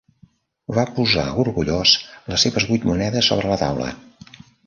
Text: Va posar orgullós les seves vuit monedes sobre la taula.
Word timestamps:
Va 0.77 0.85
posar 0.99 1.25
orgullós 1.43 1.93
les 2.33 2.47
seves 2.47 2.67
vuit 2.71 2.89
monedes 2.93 3.31
sobre 3.33 3.53
la 3.55 3.61
taula. 3.67 3.93